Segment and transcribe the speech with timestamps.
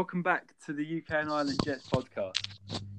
[0.00, 2.32] welcome back to the UK and Ireland Jets podcast.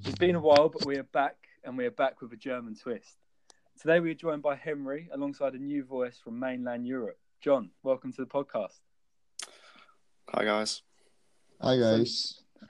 [0.05, 2.75] It's been a while, but we are back, and we are back with a German
[2.75, 3.17] twist.
[3.81, 7.17] Today we are joined by Henry alongside a new voice from mainland Europe.
[7.43, 8.81] John, welcome to the podcast.
[10.29, 10.83] Hi guys.
[11.59, 12.43] Hi guys.
[12.59, 12.67] So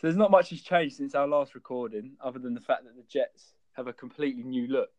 [0.00, 3.04] there's not much has changed since our last recording, other than the fact that the
[3.06, 4.92] Jets have a completely new look.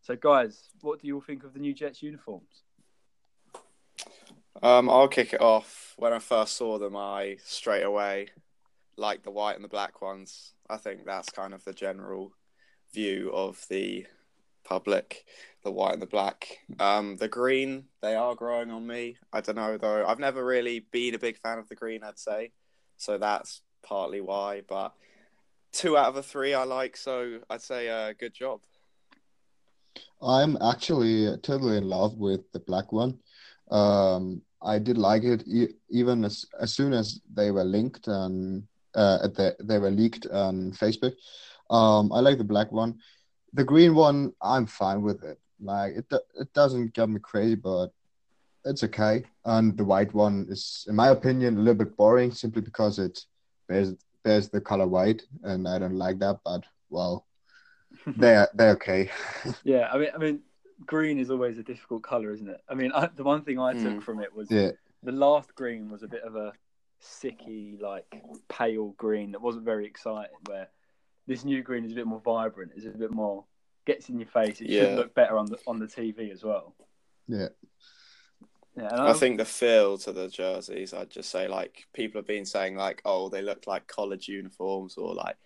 [0.00, 2.64] So, guys, what do you all think of the new Jets uniforms?
[4.62, 5.94] Um, I'll kick it off.
[5.96, 8.28] When I first saw them, I straight away
[8.96, 10.52] liked the white and the black ones.
[10.68, 12.32] I think that's kind of the general
[12.92, 14.06] view of the
[14.64, 15.24] public,
[15.62, 16.58] the white and the black.
[16.78, 19.16] Um, the green, they are growing on me.
[19.32, 20.04] I don't know though.
[20.06, 22.52] I've never really been a big fan of the green, I'd say.
[22.96, 24.62] So that's partly why.
[24.68, 24.92] But
[25.72, 28.60] two out of the three I like, so I'd say uh, good job.
[30.20, 33.18] I'm actually totally in love with the black one.
[33.70, 38.64] Um, I did like it e- even as as soon as they were linked and
[38.94, 41.14] uh, the, they were leaked on Facebook.
[41.70, 42.98] Um, I like the black one.
[43.52, 45.38] The green one, I'm fine with it.
[45.60, 46.06] Like it,
[46.38, 47.88] it doesn't get me crazy, but
[48.64, 49.24] it's okay.
[49.44, 53.20] And the white one is, in my opinion, a little bit boring, simply because it
[53.68, 56.40] bears bears the color white, and I don't like that.
[56.44, 57.26] But well,
[58.16, 59.10] they're they're okay.
[59.64, 60.40] yeah, I mean, I mean,
[60.86, 62.60] green is always a difficult color, isn't it?
[62.68, 64.02] I mean, I, the one thing I took mm.
[64.02, 64.70] from it was yeah.
[65.02, 66.52] the last green was a bit of a
[67.02, 70.36] sicky, like pale green that wasn't very exciting.
[70.46, 70.68] Where
[71.26, 73.44] this new green is a bit more vibrant, is a bit more
[73.86, 74.60] gets in your face.
[74.60, 74.82] It yeah.
[74.82, 76.74] should look better on the on the TV as well.
[77.26, 77.48] Yeah.
[78.76, 82.46] Yeah, I think the feel to the jerseys, I'd just say like people have been
[82.46, 85.36] saying like, oh, they look like college uniforms or like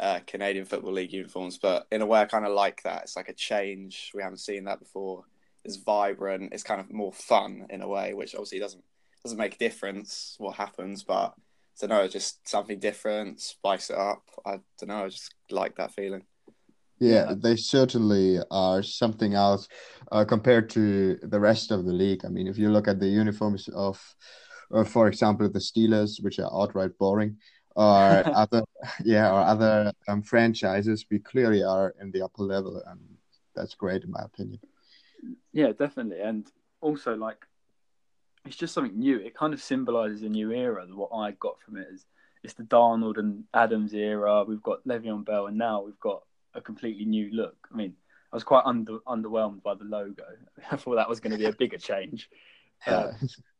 [0.00, 3.02] uh, Canadian Football League uniforms, but in a way, I kind of like that.
[3.02, 4.12] It's like a change.
[4.14, 5.24] We haven't seen that before.
[5.64, 6.52] It's vibrant.
[6.52, 8.84] It's kind of more fun in a way, which obviously doesn't
[9.24, 11.34] doesn't make a difference what happens, but
[11.82, 14.22] I don't know, just something different, spice it up.
[14.46, 16.22] I don't know, I just like that feeling.
[16.98, 17.34] Yeah, yeah.
[17.36, 19.68] they certainly are something else
[20.10, 22.24] uh, compared to the rest of the league.
[22.24, 24.00] I mean, if you look at the uniforms of,
[24.72, 27.36] uh, for example, the Steelers, which are outright boring,
[27.78, 28.64] or other
[29.04, 33.00] yeah or other um, franchises we clearly are in the upper level and
[33.54, 34.58] that's great in my opinion.
[35.52, 36.20] Yeah definitely.
[36.20, 36.46] And
[36.80, 37.46] also like
[38.44, 39.18] it's just something new.
[39.18, 40.86] It kind of symbolizes a new era.
[40.90, 42.04] What i got from it is
[42.42, 44.44] it's the darnold and adams era.
[44.44, 46.22] We've got le'veon bell and now we've got
[46.54, 47.68] a completely new look.
[47.72, 47.94] I mean
[48.30, 50.24] i was quite under underwhelmed by the logo.
[50.72, 52.28] I thought that was going to be a bigger change.
[52.86, 52.94] Yeah.
[52.94, 53.12] Uh,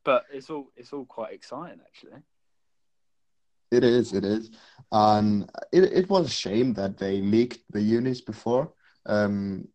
[0.04, 2.22] but it's all it's all quite exciting actually
[3.70, 4.50] it is, it is.
[4.90, 8.72] And it, it was a shame that they leaked the unis before
[9.06, 9.68] um,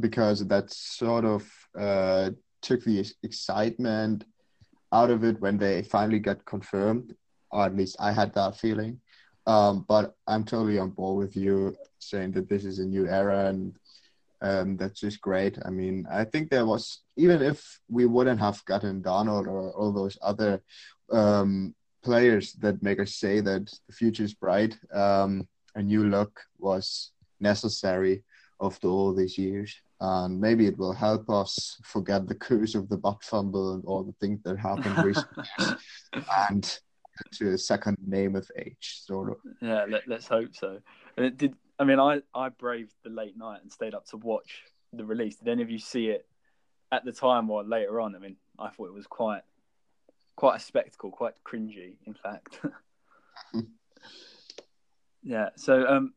[0.00, 1.48] because that sort of
[1.78, 2.30] uh,
[2.62, 4.24] took the excitement
[4.92, 7.14] out of it when they finally got confirmed,
[7.50, 9.00] or at least I had that feeling.
[9.46, 13.46] Um, but I'm totally on board with you saying that this is a new era
[13.46, 13.76] and
[14.42, 15.58] um, that's just great.
[15.64, 19.92] I mean, I think there was, even if we wouldn't have gotten Darnold or all
[19.92, 20.62] those other
[21.10, 24.76] um, players that make us say that the future is bright.
[24.92, 28.22] Um, a new look was necessary
[28.60, 32.96] after all these years, and maybe it will help us forget the curse of the
[32.96, 35.44] butt fumble and all the things that happened recently,
[36.50, 36.78] and
[37.32, 39.36] to a second name of age, sort of.
[39.60, 40.78] Yeah, let, us hope so.
[41.16, 41.54] And it did.
[41.78, 45.36] I mean, I I braved the late night and stayed up to watch the release.
[45.36, 46.26] Did any of you see it
[46.92, 48.14] at the time or later on?
[48.14, 49.42] I mean, I thought it was quite
[50.36, 52.60] quite a spectacle, quite cringy, in fact.
[55.22, 55.48] yeah.
[55.56, 56.14] So, um,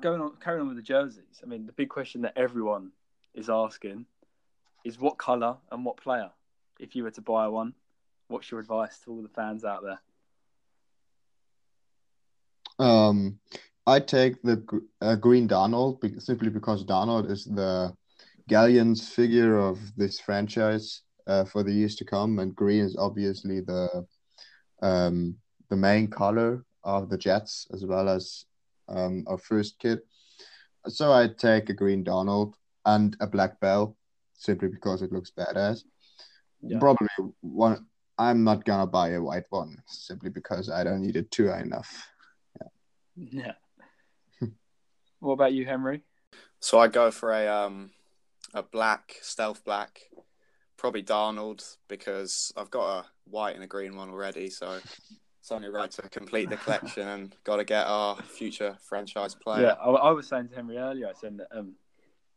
[0.00, 1.40] going on, carrying on with the jerseys.
[1.42, 2.92] I mean, the big question that everyone
[3.34, 4.06] is asking
[4.84, 6.30] is what color and what player.
[6.78, 7.74] If you were to buy one,
[8.28, 10.00] what's your advice to all the fans out there?
[12.78, 13.38] Um,
[13.86, 14.62] I take the
[15.00, 17.94] uh, green Darnold simply because Darnold is the
[18.48, 23.60] galleon's figure of this franchise uh, for the years to come, and green is obviously
[23.60, 24.06] the
[24.82, 25.36] um,
[25.70, 28.44] the main color of the Jets as well as
[28.88, 30.06] um, our first kit.
[30.86, 32.54] So I take a green Darnold
[32.84, 33.96] and a black Bell
[34.34, 35.82] simply because it looks badass.
[36.60, 36.78] Yeah.
[36.78, 37.08] Probably
[37.40, 37.86] one.
[38.16, 42.06] I'm not gonna buy a white one simply because I don't need it too enough.
[43.16, 43.52] Yeah.
[44.40, 44.48] yeah.
[45.20, 46.02] what about you, Henry?
[46.60, 47.90] So I go for a um
[48.52, 50.00] a black stealth black
[50.84, 54.78] probably Darnold because I've got a white and a green one already, so
[55.40, 59.62] it's only right to complete the collection and got to get our future franchise player.
[59.62, 61.72] Yeah, I, I, was saying to Henry earlier, I said that um,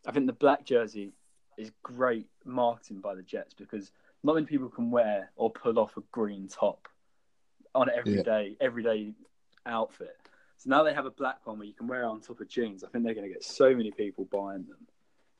[0.05, 1.11] I think the black jersey
[1.57, 3.91] is great marketing by the Jets because
[4.23, 6.87] not many people can wear or pull off a green top.
[7.75, 8.65] on everyday yeah.
[8.65, 9.11] everyday
[9.65, 10.15] outfit.
[10.55, 12.47] So now they have a black one where you can wear it on top of
[12.47, 12.85] jeans.
[12.85, 14.87] I think they're going to get so many people buying them.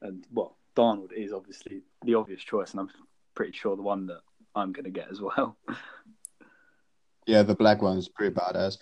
[0.01, 2.89] And well, Darnold is obviously the obvious choice, and I'm
[3.33, 4.21] pretty sure the one that
[4.55, 5.57] I'm going to get as well.
[7.25, 8.77] yeah, the black one is pretty badass.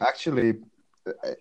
[0.00, 0.60] Actually,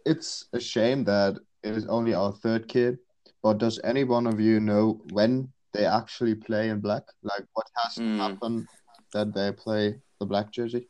[0.05, 2.97] it's a shame that it is only our third kid.
[3.43, 7.03] But does any one of you know when they actually play in black?
[7.23, 8.17] Like what has mm.
[8.17, 8.67] happened
[9.13, 10.89] that they play the black jersey?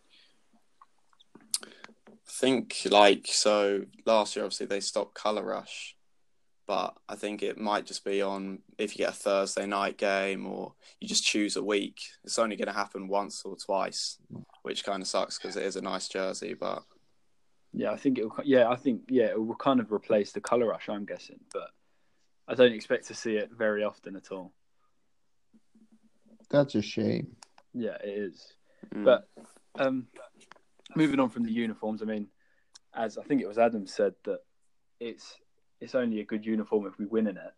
[1.62, 1.68] I
[2.28, 5.96] think like so last year obviously they stopped color rush
[6.70, 10.46] but I think it might just be on if you get a Thursday night game
[10.46, 12.00] or you just choose a week.
[12.24, 14.20] It's only going to happen once or twice,
[14.62, 16.54] which kind of sucks because it is a nice jersey.
[16.54, 16.84] But
[17.74, 18.26] yeah, I think it.
[18.26, 20.90] Will, yeah, I think yeah, it will kind of replace the color rush.
[20.90, 21.72] I'm guessing, but
[22.48, 24.54] I don't expect to see it very often at all.
[26.52, 27.36] That's a shame.
[27.74, 28.54] Yeah, it is.
[28.94, 29.06] Mm.
[29.06, 29.28] But
[29.80, 30.06] um,
[30.96, 32.28] moving on from the uniforms, I mean,
[32.94, 34.42] as I think it was Adam said that
[35.00, 35.36] it's
[35.82, 37.54] it's only a good uniform if we win in it.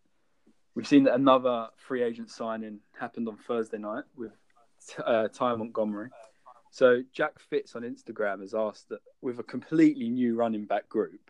[0.76, 4.32] We've seen that another free agent signing happened on Thursday night with
[5.06, 6.10] uh, Ty Montgomery.
[6.72, 11.30] So Jack Fitz on Instagram has asked that with a completely new running back group,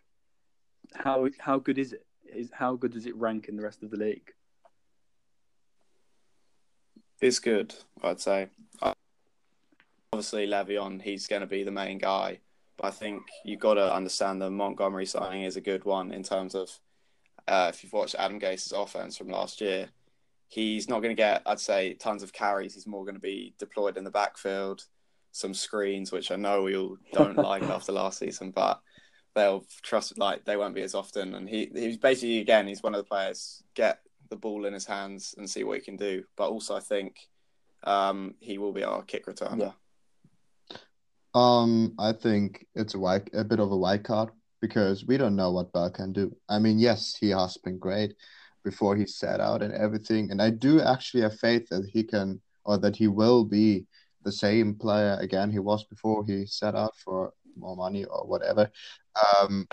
[0.93, 2.05] how how good is it?
[2.25, 4.31] Is how good does it rank in the rest of the league?
[7.19, 7.73] It's good,
[8.03, 8.49] I'd say.
[10.13, 12.39] Obviously, Le'Veon, he's going to be the main guy.
[12.81, 16.23] But I think you've got to understand the Montgomery signing is a good one in
[16.23, 16.79] terms of
[17.47, 19.89] uh, if you've watched Adam Gase's offense from last year,
[20.47, 22.73] he's not going to get, I'd say, tons of carries.
[22.73, 24.85] He's more going to be deployed in the backfield,
[25.31, 28.81] some screens, which I know we all don't like after last season, but
[29.35, 31.35] they'll trust like they won't be as often.
[31.35, 33.99] And he he's basically again he's one of the players get
[34.29, 36.23] the ball in his hands and see what he can do.
[36.35, 37.27] But also I think
[37.83, 39.59] um, he will be our kick returner.
[39.59, 39.71] Yeah.
[41.33, 44.29] Um, I think it's a white, a bit of a white card
[44.61, 46.35] because we don't know what Bell can do.
[46.49, 48.15] I mean, yes, he has been great
[48.63, 52.41] before he set out and everything, and I do actually have faith that he can
[52.63, 53.85] or that he will be
[54.23, 58.69] the same player again he was before he set out for more money or whatever.
[59.41, 59.67] Um,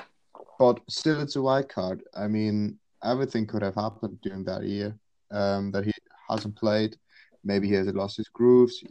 [0.58, 2.02] but still, it's a wild card.
[2.16, 4.98] I mean, everything could have happened during that year
[5.30, 5.92] um, that he
[6.28, 6.96] hasn't played.
[7.44, 8.82] Maybe he has lost his grooves,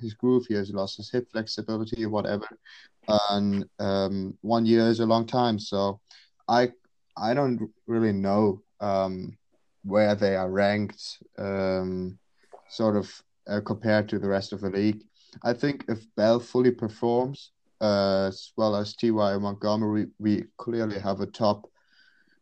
[0.00, 0.46] his groove.
[0.46, 2.46] He has lost his hip flexibility, or whatever.
[3.28, 6.00] And um, one year is a long time, so
[6.48, 6.72] I
[7.16, 9.36] I don't really know um,
[9.84, 12.18] where they are ranked, um,
[12.68, 15.02] sort of uh, compared to the rest of the league.
[15.42, 21.20] I think if Bell fully performs, uh, as well as Ty Montgomery, we clearly have
[21.20, 21.68] a top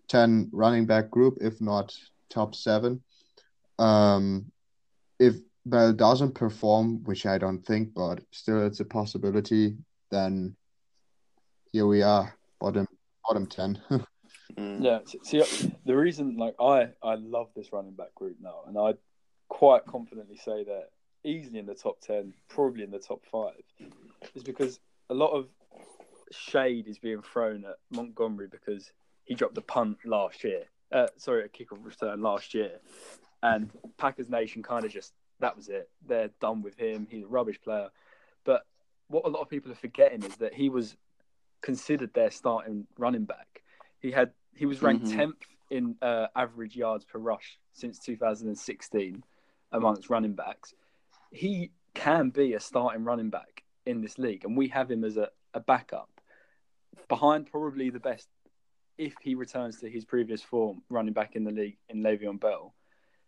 [0.08, 1.94] ten running back group, if not
[2.28, 3.02] top seven.
[3.78, 4.52] Um,
[5.18, 9.76] if Bell doesn't perform, which I don't think, but still it's a possibility,
[10.10, 10.56] then
[11.72, 12.86] here we are, bottom
[13.26, 13.80] bottom ten.
[14.56, 14.82] mm.
[14.82, 15.42] Yeah, see,
[15.84, 18.94] the reason like I I love this running back group now, and I
[19.48, 20.88] quite confidently say that
[21.24, 23.62] easily in the top ten, probably in the top five,
[24.34, 24.80] is because
[25.10, 25.46] a lot of
[26.32, 28.90] shade is being thrown at Montgomery because
[29.24, 30.64] he dropped a punt last year.
[30.90, 32.80] Uh, sorry, a kickoff return last year,
[33.42, 35.90] and Packers Nation kind of just that was it.
[36.06, 37.06] They're done with him.
[37.10, 37.88] He's a rubbish player.
[38.44, 38.62] But
[39.08, 40.96] what a lot of people are forgetting is that he was
[41.60, 43.62] considered their starting running back.
[43.98, 45.20] He had he was ranked mm-hmm.
[45.20, 49.22] 10th in uh, average yards per rush since 2016
[49.72, 50.74] amongst running backs.
[51.30, 55.16] He can be a starting running back in this league, and we have him as
[55.16, 56.08] a, a backup
[57.08, 58.28] behind probably the best
[58.98, 62.74] if he returns to his previous form running back in the league in Le'Veon Bell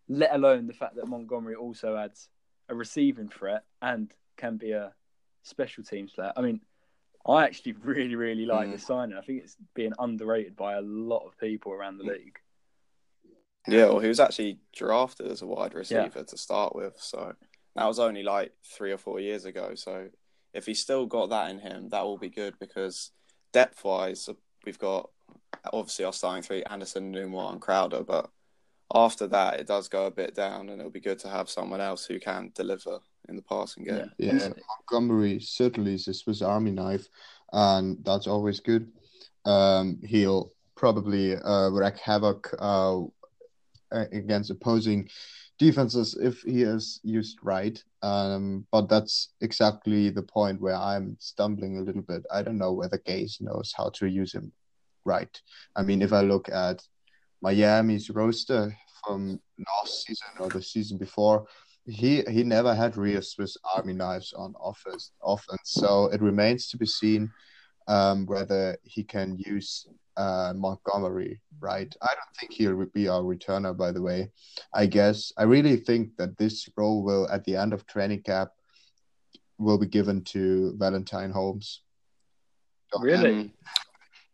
[0.07, 2.29] let alone the fact that Montgomery also adds
[2.69, 4.93] a receiving threat and can be a
[5.43, 6.33] special teams player.
[6.35, 6.61] I mean,
[7.27, 8.73] I actually really, really like mm.
[8.73, 9.17] this signing.
[9.17, 12.39] I think it's being underrated by a lot of people around the league.
[13.67, 16.23] Yeah, well, he was actually drafted as a wide receiver yeah.
[16.23, 17.33] to start with, so
[17.75, 19.73] that was only like three or four years ago.
[19.73, 20.09] So
[20.53, 23.11] if he's still got that in him, that will be good because
[23.53, 24.29] depth wise,
[24.65, 25.09] we've got
[25.73, 28.29] obviously our starting three: Anderson, Enunwa, and Crowder, but
[28.93, 31.81] after that, it does go a bit down, and it'll be good to have someone
[31.81, 34.11] else who can deliver in the passing game.
[34.17, 34.49] Yeah, yeah.
[34.91, 37.07] Montgomery certainly is a Swiss Army knife,
[37.51, 38.91] and that's always good.
[39.45, 43.01] Um, he'll probably uh, wreak havoc uh,
[43.91, 45.09] against opposing
[45.57, 47.81] defenses if he is used right.
[48.01, 52.23] Um, but that's exactly the point where I'm stumbling a little bit.
[52.31, 54.51] I don't know whether Gase knows how to use him
[55.05, 55.41] right.
[55.75, 56.83] I mean, if I look at
[57.41, 58.75] Miami's roster
[59.05, 61.45] from last season or the season before,
[61.87, 65.11] he he never had real Swiss Army knives on offense.
[65.23, 67.31] Offense, so it remains to be seen
[67.87, 69.87] um, whether he can use
[70.17, 71.41] uh, Montgomery.
[71.59, 73.77] Right, I don't think he'll be our returner.
[73.77, 74.31] By the way,
[74.73, 78.49] I guess I really think that this role will, at the end of training camp,
[79.57, 81.81] will be given to Valentine Holmes.
[82.99, 83.53] Really?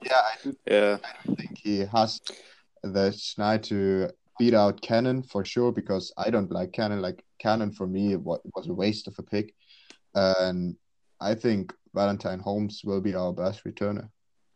[0.03, 0.98] yeah, I, yeah.
[1.03, 2.22] I don't think he has
[2.83, 4.09] the schneid to
[4.39, 7.01] beat out Cannon for sure because I don't like Cannon.
[7.01, 9.53] Like Cannon for me, it was a waste of a pick,
[10.15, 10.75] and
[11.19, 14.09] I think Valentine Holmes will be our best returner.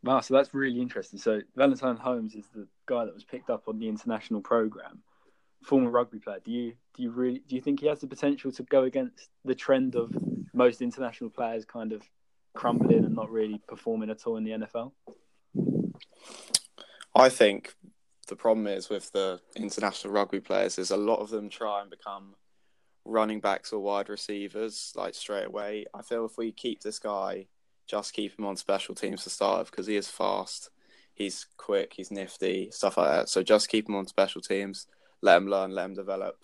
[0.03, 1.19] Wow, so that's really interesting.
[1.19, 4.99] So Valentine Holmes is the guy that was picked up on the international program,
[5.63, 6.39] former rugby player.
[6.43, 9.29] Do you do you really do you think he has the potential to go against
[9.43, 10.11] the trend of
[10.53, 12.03] most international players kind of
[12.53, 14.91] crumbling and not really performing at all in the NFL?
[17.15, 17.73] I think
[18.27, 21.89] the problem is with the international rugby players is a lot of them try and
[21.89, 22.35] become
[23.03, 25.85] running backs or wide receivers like straight away.
[25.93, 27.47] I feel if we keep this guy,
[27.87, 30.71] just keep him on special teams to start with because he is fast,
[31.13, 33.29] he's quick, he's nifty, stuff like that.
[33.29, 34.87] So just keep him on special teams,
[35.21, 36.37] let him learn, let him develop.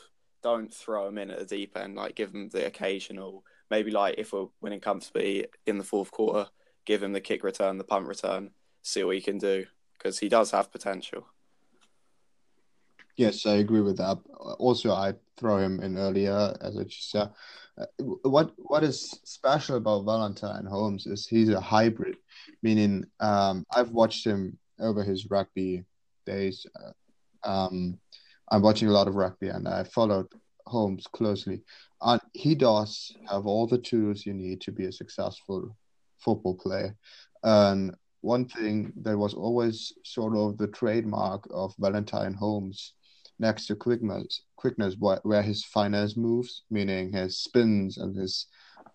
[0.43, 1.95] Don't throw him in at the deep end.
[1.95, 6.49] Like give him the occasional, maybe like if we're winning comfortably in the fourth quarter,
[6.85, 8.51] give him the kick return, the punt return,
[8.83, 9.65] see what he can do
[9.97, 11.25] because he does have potential.
[13.17, 14.17] Yes, I agree with that.
[14.59, 17.29] Also, I throw him in earlier, as I just said.
[17.77, 17.85] Uh,
[18.23, 22.17] what what is special about Valentine Holmes is he's a hybrid,
[22.61, 25.83] meaning um, I've watched him over his rugby
[26.25, 26.65] days.
[26.75, 27.97] Uh, um,
[28.51, 30.27] I'm watching a lot of rugby, and I followed
[30.67, 31.61] Holmes closely,
[32.01, 35.75] and he does have all the tools you need to be a successful
[36.19, 36.95] football player.
[37.43, 42.93] And one thing that was always sort of the trademark of Valentine Holmes
[43.39, 48.47] next to quickness, quickness where his finesse moves, meaning his spins and his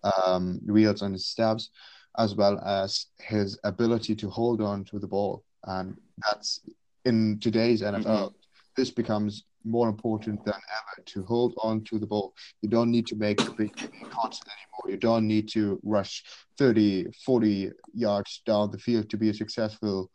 [0.03, 1.69] um, wheels and his stabs,
[2.17, 5.43] as well as his ability to hold on to the ball.
[5.65, 6.61] And that's
[7.05, 8.35] in today's NFL, mm-hmm.
[8.75, 12.33] this becomes more important than ever to hold on to the ball.
[12.61, 14.87] You don't need to make a big cuts anymore.
[14.87, 16.23] You don't need to rush
[16.57, 20.09] 30, 40 yards down the field to be a successful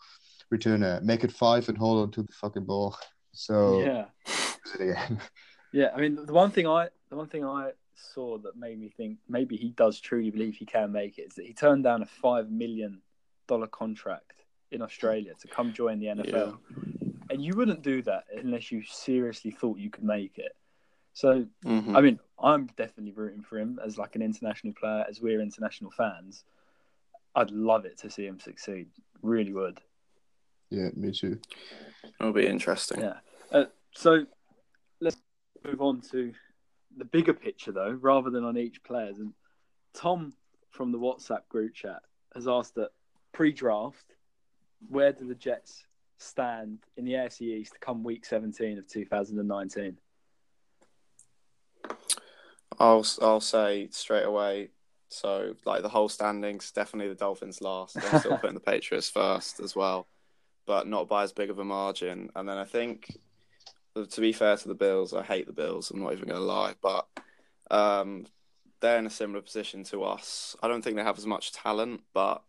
[0.53, 1.03] returner.
[1.03, 2.97] Make it five and hold on to the fucking ball.
[3.33, 3.81] So
[4.81, 5.09] yeah,
[5.73, 5.91] yeah.
[5.95, 9.19] I mean, the one thing I the one thing I saw that made me think
[9.29, 12.07] maybe he does truly believe he can make it is that he turned down a
[12.07, 13.01] five million
[13.47, 14.33] dollar contract
[14.71, 16.59] in Australia to come join the NFL.
[16.71, 17.09] Yeah.
[17.31, 20.57] And you wouldn't do that unless you seriously thought you could make it.
[21.15, 21.95] So, mm-hmm.
[21.97, 25.91] I mean, I'm definitely rooting for him as like an international player, as we're international
[25.91, 26.45] fans.
[27.35, 28.89] I'd love it to see him succeed.
[29.23, 29.81] Really would.
[30.73, 31.39] Yeah, me too.
[32.19, 33.03] It'll be interesting.
[33.03, 33.19] Yeah.
[33.53, 33.65] Uh,
[33.95, 34.25] so
[35.03, 35.19] let's
[35.63, 36.33] move on to
[36.97, 39.19] the bigger picture, though, rather than on each players.
[39.19, 39.35] And
[39.93, 40.33] Tom
[40.71, 42.01] from the WhatsApp group chat
[42.35, 42.89] has asked that
[43.33, 44.15] pre-draft,
[44.89, 45.85] where do the Jets
[46.17, 49.99] stand in the AFC East come Week 17 of 2019?
[52.79, 54.71] I'll I'll say straight away.
[55.11, 57.99] So like the whole standings, definitely the Dolphins last.
[57.99, 60.07] I'm still putting the Patriots first as well
[60.73, 62.31] but not by as big of a margin.
[62.35, 63.19] And then I think,
[63.95, 65.91] to be fair to the Bills, I hate the Bills.
[65.91, 67.07] I'm not even going to lie, but
[67.71, 68.25] um,
[68.81, 70.57] they're in a similar position to us.
[70.63, 72.43] I don't think they have as much talent, but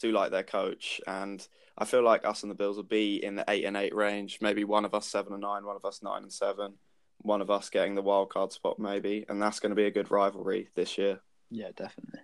[0.00, 1.00] do like their coach.
[1.06, 1.40] And
[1.78, 4.40] I feel like us and the Bills will be in the eight and eight range.
[4.42, 6.74] Maybe one of us seven and nine, one of us nine and seven,
[7.22, 9.24] one of us getting the wild card spot, maybe.
[9.30, 11.20] And that's going to be a good rivalry this year.
[11.50, 12.20] Yeah, definitely.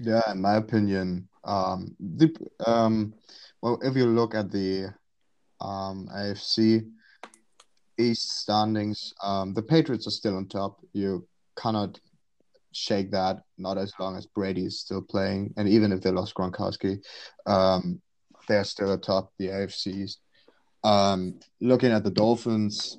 [0.00, 2.34] Yeah, in my opinion, um, the
[2.66, 3.14] um,
[3.62, 4.94] well, if you look at the
[5.60, 6.90] um, AFC
[7.98, 10.80] East standings, um, the Patriots are still on top.
[10.92, 11.98] You cannot
[12.72, 15.54] shake that, not as long as Brady is still playing.
[15.56, 17.02] And even if they lost Gronkowski,
[17.46, 18.00] um,
[18.48, 20.16] they're still atop the AFCs.
[20.84, 22.98] Um, looking at the Dolphins,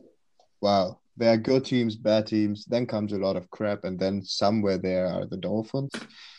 [0.62, 2.66] wow, there are good teams, bad teams.
[2.66, 5.92] Then comes a lot of crap, and then somewhere there are the Dolphins.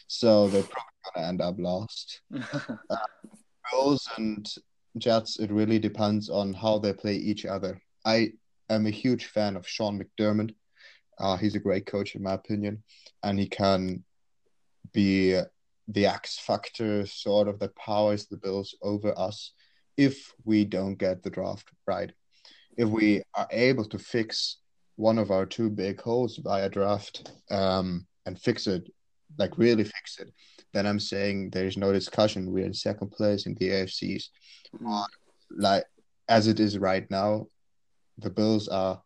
[0.09, 2.21] So they're probably gonna end up lost.
[2.91, 2.97] uh,
[3.71, 4.49] Bills and
[4.97, 7.81] Jets, it really depends on how they play each other.
[8.05, 8.33] I
[8.71, 10.55] am a huge fan of Sean McDermott.
[11.19, 12.83] Uh, he's a great coach, in my opinion,
[13.23, 14.05] and he can
[14.93, 15.41] be
[15.89, 19.53] the X factor, sort of that powers the Bills over us
[19.97, 22.13] if we don't get the draft right.
[22.77, 24.59] If we are able to fix
[24.97, 28.93] one of our two big holes via draft um, and fix it,
[29.37, 30.33] like really fix it,
[30.73, 32.53] then I'm saying there's no discussion.
[32.53, 34.25] We're in second place in the AFCs.
[34.75, 35.03] Mm-hmm.
[35.57, 35.85] like
[36.29, 37.47] as it is right now,
[38.19, 39.03] the Bills are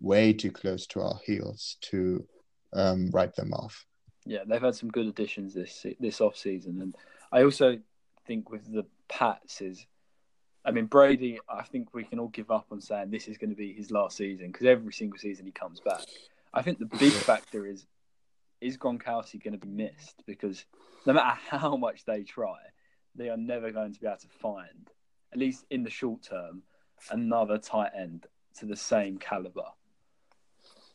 [0.00, 2.24] way too close to our heels to
[2.72, 3.84] um, write them off.
[4.24, 6.96] Yeah, they've had some good additions this this off season, and
[7.32, 7.78] I also
[8.26, 9.86] think with the Pats is,
[10.64, 11.38] I mean Brady.
[11.48, 13.90] I think we can all give up on saying this is going to be his
[13.90, 16.00] last season because every single season he comes back.
[16.52, 17.86] I think the big factor is
[18.60, 20.64] is Gronkowski going to be missed because
[21.04, 22.56] no matter how much they try,
[23.14, 24.90] they are never going to be able to find,
[25.32, 26.62] at least in the short term,
[27.10, 28.26] another tight end
[28.58, 29.66] to the same caliber.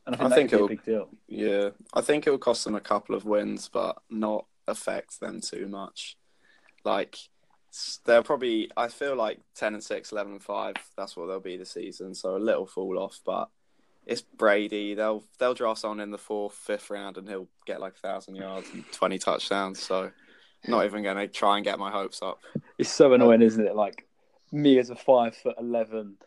[0.06, 1.10] And I think, I think it'll, a big deal.
[1.27, 5.41] Yeah, I think it will cost them a couple of wins, but not affect them
[5.41, 6.18] too much.
[6.84, 7.18] Like
[8.06, 10.75] they're probably, I feel like ten and 6, 11 and five.
[10.98, 12.15] That's what they'll be the season.
[12.15, 13.50] So a little fall off, but
[14.05, 14.93] it's Brady.
[14.93, 18.36] They'll they'll draft someone in the fourth, fifth round, and he'll get like a thousand
[18.36, 19.79] yards and twenty touchdowns.
[19.79, 20.12] So,
[20.67, 22.39] not even going to try and get my hopes up.
[22.77, 23.75] It's so annoying, um, isn't it?
[23.75, 24.08] Like
[24.51, 26.17] me as a five foot eleven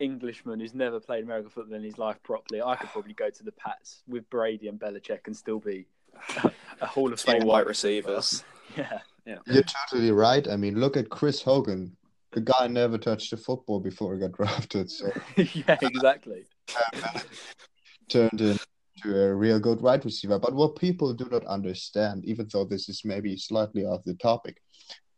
[0.00, 3.42] Englishman who's never played American football in his life properly, I could probably go to
[3.42, 5.86] the Pats with Brady and Belichick and still be
[6.80, 8.44] a Hall of Fame white receivers.
[8.76, 9.38] Yeah, yeah.
[9.46, 10.46] You're totally right.
[10.48, 11.96] I mean, look at Chris Hogan.
[12.34, 14.90] The guy never touched a football before he got drafted.
[14.90, 16.44] So yeah, exactly.
[18.08, 18.58] turned into
[19.06, 20.38] a real good wide receiver.
[20.38, 24.60] But what people do not understand, even though this is maybe slightly off the topic,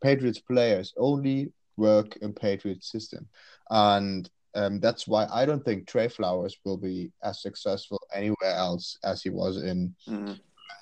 [0.03, 3.27] Patriots players only work in Patriots system,
[3.71, 8.99] and um, that's why I don't think Trey Flowers will be as successful anywhere else
[9.05, 10.33] as he was in mm-hmm.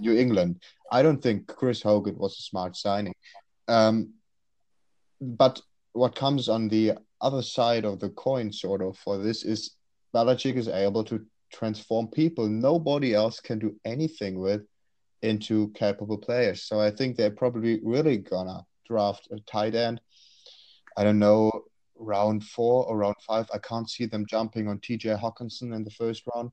[0.00, 0.62] New England.
[0.90, 3.14] I don't think Chris Hogan was a smart signing.
[3.66, 4.14] Um,
[5.20, 5.60] but
[5.94, 9.76] what comes on the other side of the coin, sort of, for this is
[10.14, 14.62] Belichick is able to transform people nobody else can do anything with
[15.22, 16.64] into capable players.
[16.64, 20.00] So I think they're probably really gonna draft a tight end.
[20.96, 21.50] I don't know,
[21.96, 23.48] round four or round five.
[23.54, 26.50] I can't see them jumping on TJ Hockenson in the first round.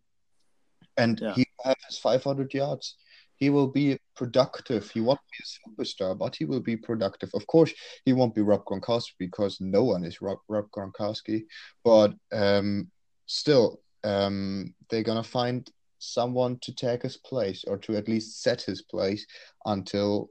[0.98, 1.34] And yeah.
[1.34, 2.96] he has 500 yards.
[3.42, 4.92] He will be productive.
[4.92, 7.32] He won't be a superstar, but he will be productive.
[7.34, 7.74] Of course,
[8.06, 11.46] he won't be Rob Gronkowski because no one is Rob, Rob Gronkowski.
[11.84, 12.92] But um,
[13.26, 18.62] still, um, they're gonna find someone to take his place or to at least set
[18.62, 19.26] his place
[19.66, 20.30] until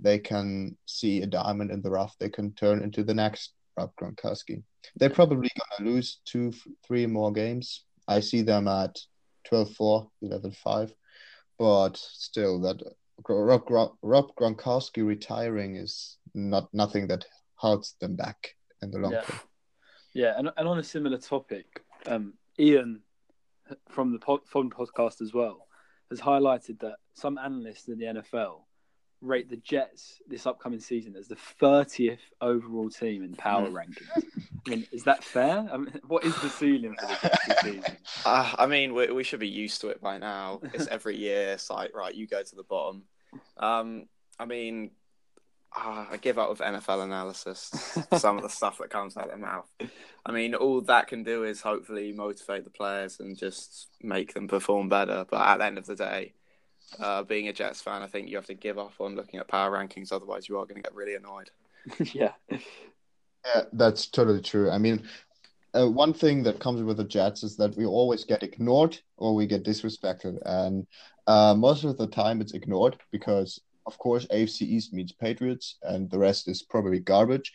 [0.00, 2.16] they can see a diamond in the rough.
[2.18, 4.62] They can turn into the next Rob Gronkowski.
[4.96, 6.54] They're probably gonna lose two,
[6.86, 7.84] three more games.
[8.08, 8.98] I see them at
[9.52, 10.92] 12-4, 11-5,
[11.58, 12.82] but still, that
[13.28, 19.22] Rob, Rob Gronkowski retiring is not nothing that holds them back in the long yeah.
[19.22, 19.40] term.
[20.14, 23.02] Yeah, and, and on a similar topic, um, Ian
[23.88, 25.66] from the pod, from podcast as well
[26.10, 28.60] has highlighted that some analysts in the NFL
[29.22, 33.76] rate the Jets this upcoming season as the 30th overall team in power hmm.
[33.76, 34.24] rankings.
[34.66, 35.68] I mean, is that fair?
[35.72, 37.96] I mean, what is the ceiling for the Jets this season?
[38.24, 40.60] Uh, I mean, we, we should be used to it by now.
[40.74, 41.52] It's every year.
[41.52, 43.04] It's like, right, you go to the bottom.
[43.56, 44.06] Um,
[44.38, 44.90] I mean,
[45.76, 47.70] uh, I give up with NFL analysis,
[48.16, 49.68] some of the stuff that comes out of their mouth.
[50.24, 54.48] I mean, all that can do is hopefully motivate the players and just make them
[54.48, 55.26] perform better.
[55.28, 56.32] But at the end of the day,
[57.00, 59.48] uh, being a Jets fan, I think you have to give up on looking at
[59.48, 60.12] power rankings.
[60.12, 61.50] Otherwise, you are going to get really annoyed.
[62.14, 62.32] yeah.
[62.50, 64.70] Yeah, that's totally true.
[64.70, 65.02] I mean,
[65.74, 69.34] uh, one thing that comes with the Jets is that we always get ignored or
[69.34, 70.38] we get disrespected.
[70.44, 70.86] And
[71.26, 76.10] uh, most of the time, it's ignored because of course, AFC East means Patriots, and
[76.10, 77.52] the rest is probably garbage.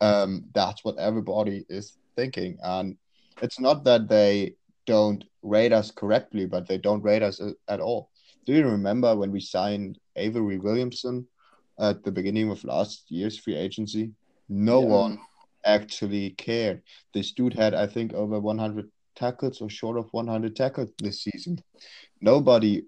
[0.00, 2.96] Um, that's what everybody is thinking, and
[3.42, 4.54] it's not that they
[4.86, 8.10] don't rate us correctly, but they don't rate us at all.
[8.44, 11.26] Do you remember when we signed Avery Williamson
[11.78, 14.12] at the beginning of last year's free agency?
[14.48, 14.88] No yeah.
[14.88, 15.18] one
[15.64, 16.82] actually cared.
[17.12, 21.62] This dude had, I think, over 100 tackles or short of 100 tackles this season.
[22.20, 22.82] Nobody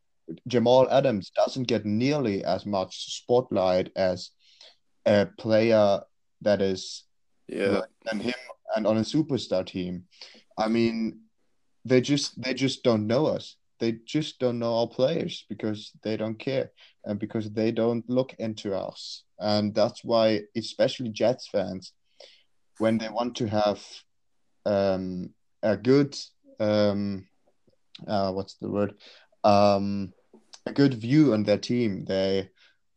[0.47, 4.31] Jamal Adams doesn't get nearly as much spotlight as
[5.07, 6.01] a player
[6.43, 7.05] that is
[7.49, 8.35] yeah than him
[8.75, 10.05] and on a superstar team.
[10.59, 11.21] I mean,
[11.85, 13.57] they just they just don't know us.
[13.79, 16.71] They just don't know our players because they don't care
[17.05, 19.25] and because they don't look into us.
[19.39, 21.93] And that's why, especially Jets fans,
[22.79, 23.83] when they want to have
[24.65, 25.31] um,
[25.63, 26.17] a good
[26.59, 27.27] um,
[28.07, 28.95] uh, what's the word
[29.45, 30.13] um,
[30.67, 32.05] a good view on their team.
[32.05, 32.51] They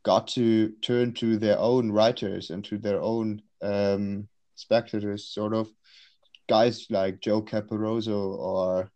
[0.03, 5.69] got to turn to their own writers and to their own um, spectators, sort of
[6.49, 8.91] guys like Joe Caporoso or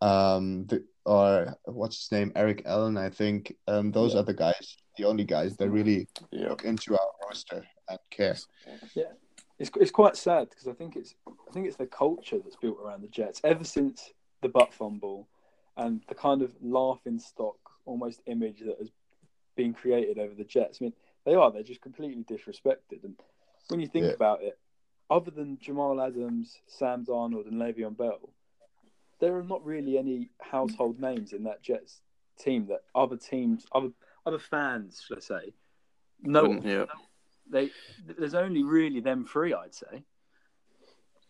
[0.00, 2.98] um, the, or what's his name, Eric Allen.
[2.98, 4.20] I think um, those yeah.
[4.20, 6.50] are the guys, the only guys that really yeah.
[6.50, 8.36] look into our roster and care.
[8.94, 9.04] Yeah,
[9.58, 12.78] it's it's quite sad because I think it's I think it's the culture that's built
[12.84, 15.28] around the Jets ever since the butt fumble
[15.78, 18.90] and the kind of laughing stock almost image that has
[19.56, 20.78] been created over the Jets.
[20.80, 20.92] I mean,
[21.24, 23.02] they are, they're just completely disrespected.
[23.02, 23.14] And
[23.68, 24.12] when you think yeah.
[24.12, 24.58] about it,
[25.10, 28.34] other than Jamal Adams, Sam Darnold, and Le'Veon Bell,
[29.20, 32.00] there are not really any household names in that Jets
[32.38, 33.90] team that other teams, other
[34.26, 35.54] other fans, should I say,
[36.22, 36.60] know.
[36.62, 36.84] Yeah.
[37.50, 37.70] They
[38.06, 40.04] there's only really them three, I'd say.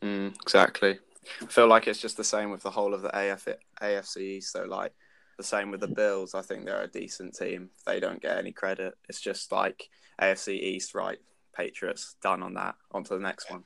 [0.03, 0.99] Mm, exactly.
[1.43, 3.49] I feel like it's just the same with the whole of the AF,
[3.81, 4.53] AFC East.
[4.53, 4.93] So like
[5.37, 6.35] the same with the Bills.
[6.35, 7.71] I think they're a decent team.
[7.87, 8.95] They don't get any credit.
[9.09, 9.89] It's just like
[10.21, 11.19] AFC East, right?
[11.57, 12.75] Patriots done on that.
[12.93, 13.65] On to the next one.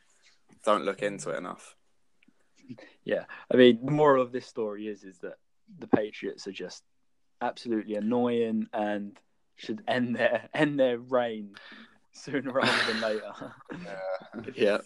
[0.64, 1.76] Don't look into it enough.
[3.04, 5.36] Yeah, I mean, the moral of this story is is that
[5.78, 6.82] the Patriots are just
[7.40, 9.18] absolutely annoying and
[9.56, 11.54] should end their end their reign
[12.12, 13.32] sooner rather than later.
[13.84, 14.52] yeah.
[14.54, 14.78] yeah.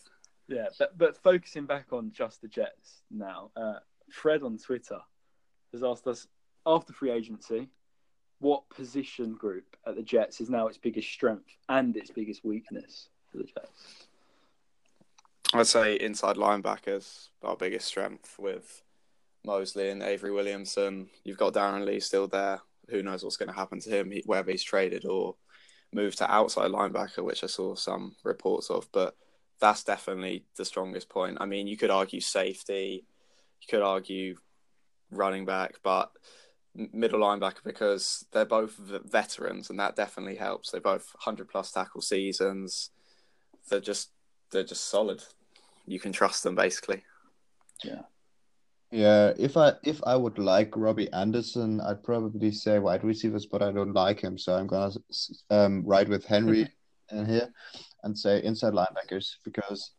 [0.48, 5.00] Yeah, but but focusing back on just the Jets now, uh, Fred on Twitter
[5.72, 6.28] has asked us
[6.64, 7.68] after free agency,
[8.38, 13.08] what position group at the Jets is now its biggest strength and its biggest weakness
[13.30, 14.06] for the Jets?
[15.54, 18.82] I'd say inside linebackers our biggest strength with
[19.44, 21.08] Mosley and Avery Williamson.
[21.24, 22.60] You've got Darron Lee still there.
[22.90, 25.36] Who knows what's going to happen to him, whether he's traded or
[25.92, 28.88] moved to outside linebacker, which I saw some reports of.
[28.92, 29.16] But
[29.60, 31.38] that's definitely the strongest point.
[31.40, 33.04] I mean, you could argue safety,
[33.60, 34.36] you could argue
[35.10, 36.10] running back, but
[36.92, 40.70] middle linebacker because they're both veterans, and that definitely helps.
[40.70, 42.90] They both hundred plus tackle seasons.
[43.68, 44.10] They're just
[44.50, 45.22] they're just solid.
[45.86, 47.02] You can trust them basically.
[47.84, 48.02] Yeah.
[48.92, 53.60] Yeah, if I if I would like Robby Anderson, I'd probably say wide receivers, but
[53.60, 54.92] I don't like him, so I'm gonna
[55.50, 56.68] um, ride with Henry
[57.10, 57.52] in here
[58.04, 59.90] and say inside linebackers because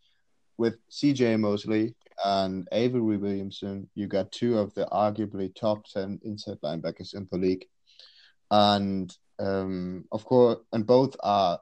[0.57, 6.57] with CJ Mosley and Avery Williamson, you got two of the arguably top 10 inside
[6.63, 7.65] linebackers in the league.
[8.49, 11.59] And um, of course, and both are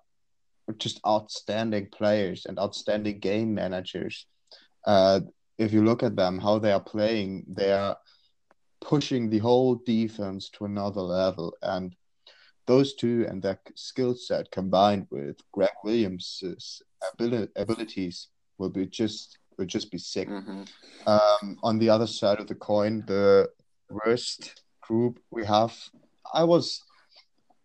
[0.77, 4.25] just outstanding players and outstanding game managers.
[4.85, 5.21] Uh,
[5.57, 7.97] if you look at them, how they are playing, they are
[8.81, 11.53] pushing the whole defense to another level.
[11.61, 11.95] And
[12.67, 16.41] those two and their skill set combined with Gregg Williams'
[17.55, 20.29] abilities will be just will just be sick.
[20.29, 20.63] Mm-hmm.
[21.07, 23.49] Um, on the other side of the coin, the
[23.89, 25.73] worst group we have,
[26.33, 26.83] I was,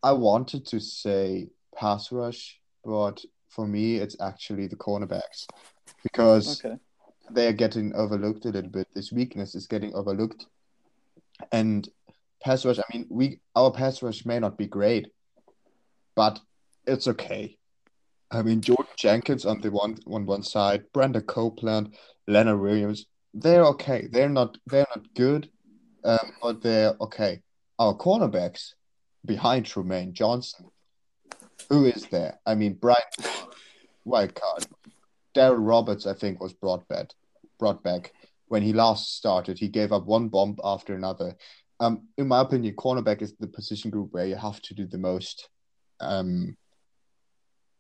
[0.03, 5.47] I wanted to say pass rush, but for me, it's actually the cornerbacks
[6.03, 6.77] because okay.
[7.31, 8.89] they are getting overlooked a little bit.
[8.95, 10.47] This weakness is getting overlooked,
[11.53, 11.89] and
[12.43, 12.79] pass rush.
[12.79, 15.09] I mean, we our pass rush may not be great,
[16.15, 16.41] but
[16.87, 17.57] it's okay.
[18.31, 21.95] I mean, Jordan Jenkins on the one on one side, Brandon Copeland,
[22.27, 23.07] Leonard Williams.
[23.35, 24.09] They're okay.
[24.11, 24.59] They're not.
[24.67, 25.51] They're not good,
[26.05, 27.43] um, but they're okay.
[27.79, 28.75] Our cornerbacks
[29.25, 30.67] behind Trumaine Johnson.
[31.69, 32.39] Who is there?
[32.47, 33.03] I mean, Brian
[34.05, 34.67] wild card.
[35.37, 37.11] Darryl Roberts, I think, was brought back.
[37.59, 38.13] Brought back
[38.49, 39.59] when he last started.
[39.59, 41.37] He gave up one bomb after another
[41.81, 44.99] um, in my opinion, cornerback is the position group where you have to do the
[44.99, 45.49] most
[45.99, 46.57] um,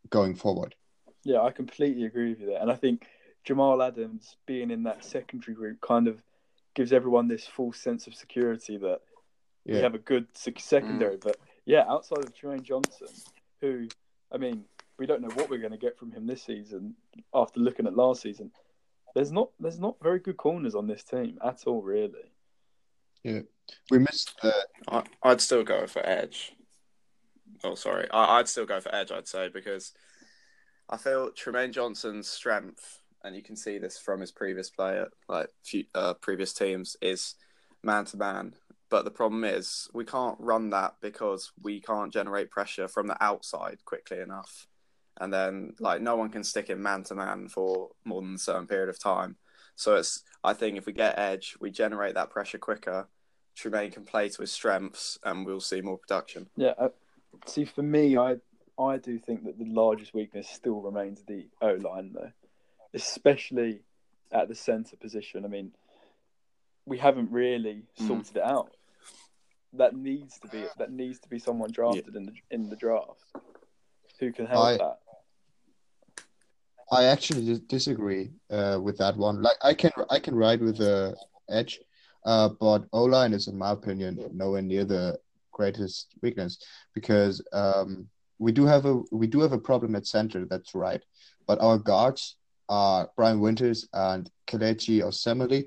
[0.08, 0.74] going forward.
[1.22, 2.62] Yeah, I completely agree with you there.
[2.62, 3.06] And I think
[3.44, 6.22] Jamal Adams being in that secondary group kind of
[6.74, 9.00] gives everyone this false sense of security that
[9.66, 9.74] yeah.
[9.76, 11.16] we have a good secondary.
[11.16, 11.22] Mm.
[11.22, 13.08] But yeah, outside of Trumaine Johnson,
[13.60, 13.88] who,
[14.32, 14.64] I mean,
[14.98, 16.94] we don't know what we're going to get from him this season
[17.34, 18.50] after looking at last season.
[19.14, 22.30] There's not there's not very good corners on this team at all, really.
[23.24, 23.40] Yeah,
[23.90, 24.54] we missed the.
[24.88, 26.52] I, would still go for Edge.
[27.64, 28.08] Oh, sorry.
[28.10, 29.10] I, would still go for Edge.
[29.10, 29.92] I'd say because
[30.88, 35.48] I feel Trumaine Johnson's strength, and you can see this from his previous player, like
[35.62, 37.34] few, uh, previous teams, is
[37.82, 38.54] man to man.
[38.90, 43.22] But the problem is we can't run that because we can't generate pressure from the
[43.22, 44.66] outside quickly enough.
[45.20, 48.38] And then like no one can stick in man to man for more than a
[48.38, 49.36] certain period of time.
[49.76, 53.08] So it's I think if we get edge, we generate that pressure quicker.
[53.56, 56.48] Trumaine can play to his strengths, and we'll see more production.
[56.56, 56.74] Yeah.
[56.78, 56.88] Uh,
[57.46, 58.36] see, for me, I
[58.78, 62.32] I do think that the largest weakness still remains the O line, though,
[62.94, 63.82] especially
[64.32, 65.44] at the centre position.
[65.44, 65.72] I mean,
[66.86, 68.06] we haven't really mm.
[68.06, 68.36] sorted mm.
[68.36, 68.74] it out.
[69.72, 72.18] That needs to be that needs to be someone drafted yeah.
[72.18, 73.24] in the in the draft
[74.18, 74.98] who can help I, that.
[76.92, 79.42] I actually disagree uh, with that one.
[79.42, 81.16] Like I can I can ride with the
[81.48, 81.80] edge,
[82.24, 85.18] uh, but O line is in my opinion nowhere near the
[85.52, 86.58] greatest weakness
[86.94, 90.46] because um, we do have a we do have a problem at center.
[90.46, 91.02] That's right,
[91.46, 92.36] but our guards
[92.68, 95.66] are Brian Winters and Kelechi Osemele.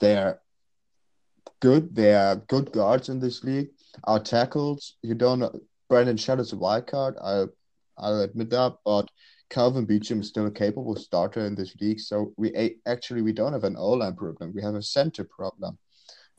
[0.00, 0.40] They're
[1.62, 1.94] good.
[1.94, 3.68] They are good guards in this league.
[4.04, 5.44] Our tackles, you don't.
[5.88, 7.16] Brandon Shelley's a wild card.
[7.22, 7.44] I,
[7.96, 9.08] I'll admit that, but
[9.48, 12.00] Kelvin Beachum is still a capable starter in this league.
[12.00, 14.52] So we actually we don't have an O line problem.
[14.54, 15.78] We have a center problem.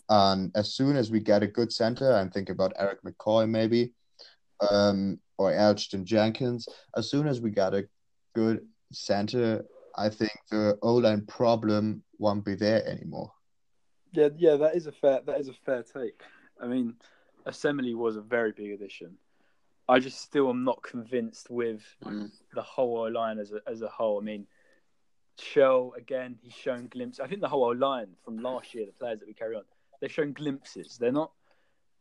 [0.10, 3.94] And as soon as we get a good center, I'm thinking about Erik McCoy maybe,
[4.70, 6.68] um, or Elgton Jenkins.
[6.98, 7.88] As soon as we got a
[8.36, 8.60] good
[8.92, 9.64] center,
[9.96, 13.32] I think the O line problem won't be there anymore.
[14.14, 16.22] Yeah, yeah, that is a fair that is a fair take.
[16.62, 16.94] I mean,
[17.48, 19.18] Osemele was a very big addition.
[19.90, 22.32] I just still am not convinced with mm.
[22.54, 24.22] the whole O line as a as a whole.
[24.22, 24.48] I mean,
[25.40, 27.20] Shell again, he's shown glimpses.
[27.20, 29.64] I think the whole O line from last year, the players that we carry on,
[30.00, 30.98] they've shown glimpses.
[31.00, 31.32] They're not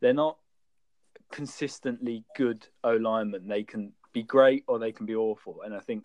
[0.01, 0.37] they're not
[1.31, 3.48] consistently good O linemen.
[3.48, 5.62] They can be great or they can be awful.
[5.64, 6.05] And I think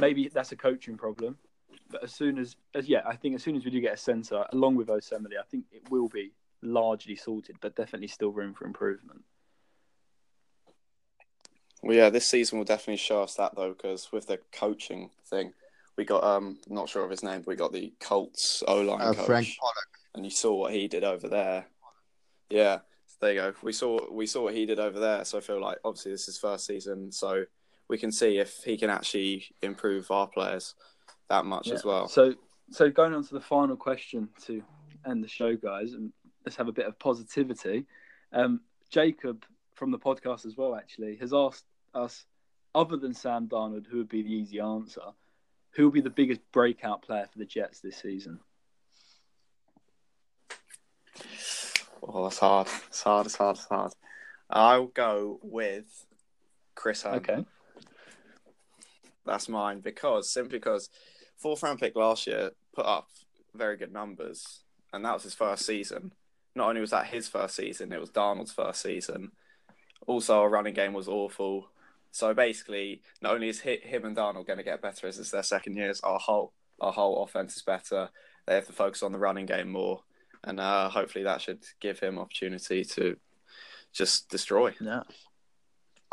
[0.00, 1.36] maybe that's a coaching problem.
[1.90, 3.96] But as soon as, as yeah, I think as soon as we do get a
[3.96, 8.54] centre along with Osemele, I think it will be largely sorted, but definitely still room
[8.54, 9.22] for improvement.
[11.82, 15.52] Well, yeah, this season will definitely show us that though, because with the coaching thing,
[15.96, 19.00] we got um, not sure of his name, but we got the Colts O line
[19.00, 21.66] uh, coach, Frank Pollack, and you saw what he did over there.
[22.50, 22.78] Yeah,
[23.20, 23.54] there you go.
[23.62, 25.24] We saw we saw what he did over there.
[25.24, 27.44] So I feel like obviously this is first season, so
[27.88, 30.74] we can see if he can actually improve our players
[31.28, 31.74] that much yeah.
[31.74, 32.08] as well.
[32.08, 32.34] So
[32.70, 34.62] so going on to the final question to
[35.06, 36.12] end the show, guys, and
[36.44, 37.86] let's have a bit of positivity.
[38.32, 38.60] Um,
[38.90, 42.24] Jacob from the podcast as well, actually, has asked us,
[42.74, 45.02] other than Sam Darnold, who would be the easy answer,
[45.72, 48.40] who will be the biggest breakout player for the Jets this season?
[52.02, 52.68] Oh, it's hard.
[52.88, 53.26] It's hard.
[53.26, 53.56] It's hard.
[53.56, 53.92] It's hard.
[54.48, 56.06] I'll go with
[56.74, 57.40] Chris Herndon.
[57.40, 57.44] Okay.
[59.24, 60.88] That's mine because simply because
[61.38, 63.08] fourth round pick last year put up
[63.54, 64.60] very good numbers,
[64.92, 66.12] and that was his first season.
[66.54, 69.32] Not only was that his first season, it was Darnold's first season.
[70.06, 71.68] Also, our running game was awful.
[72.12, 75.42] So basically, not only is him and Darnold going to get better as it's their
[75.42, 78.08] second years, our whole our whole offense is better.
[78.46, 80.02] They have to focus on the running game more,
[80.44, 83.16] and uh, hopefully that should give him opportunity to
[83.92, 84.74] just destroy.
[84.80, 85.02] Yeah.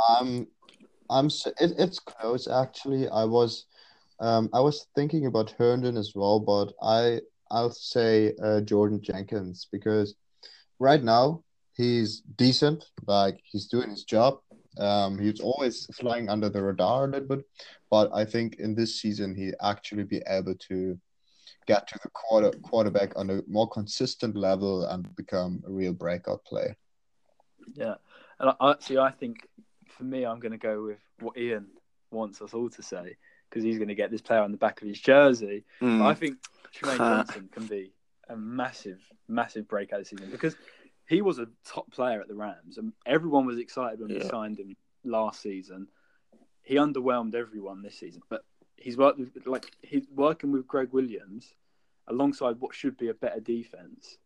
[0.09, 0.47] Um,
[1.09, 1.27] I'm.
[1.27, 3.07] It, it's close actually.
[3.07, 3.65] I was,
[4.19, 7.21] um, I was thinking about Herndon as well, but I
[7.51, 10.15] I'll say uh, Jordan Jenkins because
[10.79, 12.85] right now he's decent.
[13.05, 14.39] Like he's doing his job.
[14.79, 17.45] Um, he's always flying under the radar a little bit,
[17.91, 20.97] but I think in this season he actually be able to
[21.67, 26.43] get to the quarter quarterback on a more consistent level and become a real breakout
[26.43, 26.75] player.
[27.75, 27.95] Yeah,
[28.39, 28.97] and I, see.
[28.97, 29.47] I think
[29.87, 31.67] for me, I'm going to go with what Ian
[32.11, 33.15] wants us all to say
[33.53, 35.63] because he's going to get this player on the back of his jersey.
[35.79, 36.03] Mm.
[36.03, 36.37] I think
[36.75, 37.91] Trumaine Johnson can be
[38.27, 40.55] a massive, massive breakout this season because
[41.05, 44.23] he was a top player at the Rams, and everyone was excited when yeah.
[44.23, 45.87] we signed him last season.
[46.63, 48.43] He underwhelmed everyone this season, but
[48.75, 51.53] he's worked with, like he's working with Gregg Williams
[52.07, 54.17] alongside what should be a better defense.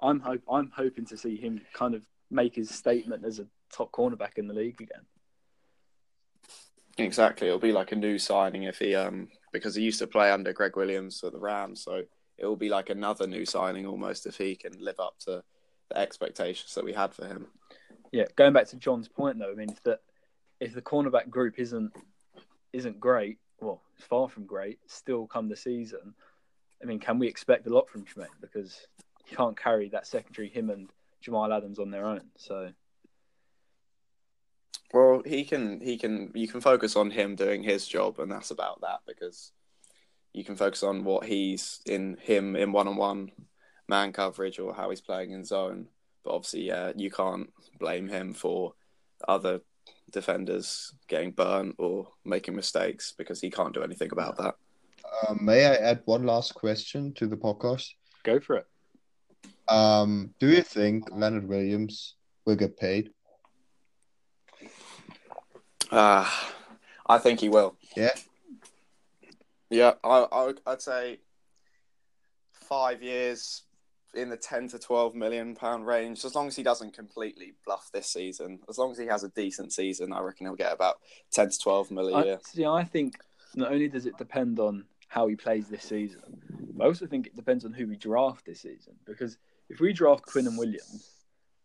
[0.00, 3.92] I'm hope I'm hoping to see him kind of make his statement as a top
[3.92, 5.04] cornerback in the league again.
[6.98, 10.30] Exactly, it'll be like a new signing if he um because he used to play
[10.30, 12.02] under Gregg Williams at the Rams, so
[12.38, 15.42] it will be like another new signing almost if he can live up to
[15.90, 17.46] the expectations that we had for him.
[18.12, 19.98] Yeah, going back to John's point though, I mean, if the
[20.60, 21.92] if the cornerback group isn't
[22.72, 26.14] isn't great, well, it's far from great, still come the season.
[26.82, 28.86] I mean, can we expect a lot from Trumaine because
[29.24, 30.88] he can't carry that secondary him and
[31.24, 32.20] Jamal Adams on their own.
[32.36, 32.70] So,
[34.92, 38.50] well, he can he can you can focus on him doing his job, and that's
[38.50, 39.52] about that because
[40.32, 43.30] you can focus on what he's in him in one on one
[43.88, 45.86] man coverage or how he's playing in zone.
[46.24, 48.74] But obviously, yeah, you can't blame him for
[49.28, 49.60] other
[50.10, 54.54] defenders getting burnt or making mistakes because he can't do anything about that.
[55.28, 57.88] Um, may I add one last question to the podcast?
[58.22, 58.66] Go for it.
[59.68, 63.10] Um, do you think Leonard Williams will get paid?
[65.94, 66.28] Uh,
[67.06, 67.76] I think he will.
[67.96, 68.12] Yeah.
[69.70, 71.18] Yeah, I, I I'd say
[72.52, 73.64] five years,
[74.14, 77.90] in the 10 to 12 million pound range as long as he doesn't completely bluff
[77.92, 81.00] this season as long as he has a decent season i reckon he'll get about
[81.32, 83.14] 10 to 12 million a year I, see i think
[83.54, 86.22] not only does it depend on how he plays this season
[86.74, 89.36] but i also think it depends on who we draft this season because
[89.68, 91.10] if we draft Quinnen williams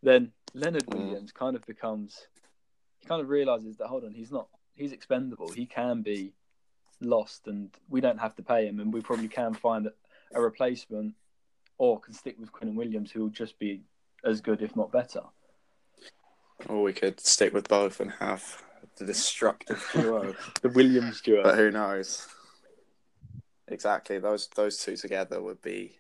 [0.02, 0.98] then leonard mm.
[0.98, 2.28] williams kind of becomes
[3.00, 6.32] he kind of realizes that hold on he's not he's expendable he can be
[7.02, 9.88] lost and we don't have to pay him and we probably can find
[10.34, 11.14] a replacement
[11.80, 13.82] or can stick with Quinnen Williams, who will just be
[14.24, 15.22] as good, if not better.
[16.68, 18.62] Or we could stick with both and have
[18.98, 21.42] the destructive duo, the Williams duo.
[21.42, 22.28] But who knows?
[23.70, 25.96] Exactly, those those two together would be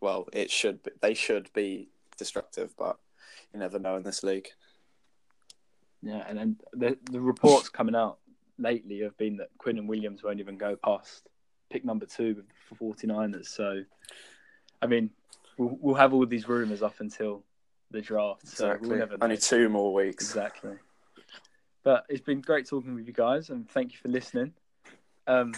[0.00, 0.28] well.
[0.32, 2.98] It should be, they should be destructive, but
[3.52, 4.48] you never know in this league.
[6.04, 8.18] Yeah, and then the the reports coming out
[8.58, 11.28] lately have been that Quinnen Williams won't even go past
[11.70, 13.46] pick number two for 49ers.
[13.46, 13.82] So,
[14.80, 15.10] I mean,
[15.58, 17.42] we'll, we'll have all these rumours up until
[17.90, 18.42] the draft.
[18.44, 18.86] Exactly.
[18.86, 20.24] So we'll never Only two more weeks.
[20.24, 20.74] Exactly.
[21.82, 24.52] But it's been great talking with you guys, and thank you for listening.
[25.26, 25.52] Um,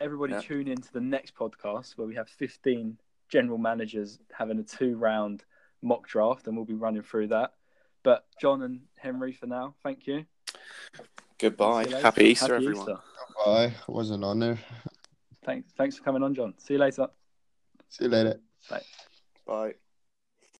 [0.00, 0.44] everybody, yep.
[0.44, 2.98] tune in to the next podcast where we have 15
[3.28, 5.44] general managers having a two round
[5.82, 7.54] mock draft, and we'll be running through that.
[8.02, 10.24] But John and Henry, for now, thank you.
[11.38, 11.86] Goodbye.
[12.00, 12.88] Happy Easter, Happy everyone.
[12.88, 12.98] Easter.
[13.36, 13.64] Goodbye.
[13.64, 14.58] It was an honor.
[15.44, 15.72] Thanks.
[15.76, 16.54] Thanks for coming on, John.
[16.58, 17.08] See you later.
[17.88, 18.40] See you later.
[18.70, 18.82] Bye.
[19.44, 19.74] Bye.